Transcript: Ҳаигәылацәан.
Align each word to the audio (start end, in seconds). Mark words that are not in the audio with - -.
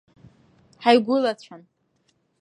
Ҳаигәылацәан. 0.83 1.61